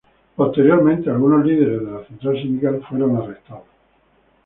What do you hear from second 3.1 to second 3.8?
arrestados.